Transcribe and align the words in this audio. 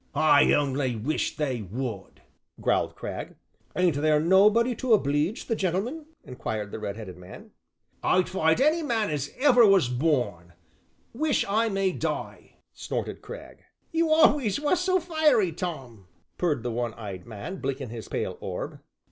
"I 0.15 0.51
only 0.53 0.95
wish 0.95 1.35
they 1.35 1.61
would," 1.61 2.23
growled 2.59 2.95
Cragg. 2.95 3.35
"Ain't 3.75 3.97
there 3.97 4.19
nobody 4.19 4.73
to 4.77 4.93
obleege 4.93 5.45
the 5.45 5.55
gentleman?" 5.55 6.07
inquired 6.23 6.71
the 6.71 6.79
red 6.79 6.97
headed 6.97 7.17
man. 7.17 7.51
"I'd 8.01 8.27
fight 8.27 8.59
any 8.59 8.81
man 8.81 9.11
as 9.11 9.31
ever 9.37 9.63
was 9.63 9.89
born 9.89 10.53
wish 11.13 11.45
I 11.47 11.69
may 11.69 11.91
die!" 11.91 12.55
snorted 12.73 13.21
Cragg. 13.21 13.59
"You 13.91 14.09
always 14.09 14.59
was 14.59 14.79
so 14.79 14.99
fiery, 14.99 15.51
Tom!" 15.51 16.07
purred 16.35 16.63
the 16.63 16.71
one 16.71 16.95
eyed 16.95 17.27
man, 17.27 17.57
blinking 17.57 17.89
his 17.89 18.07
pale 18.07 18.39
orb. 18.41 18.79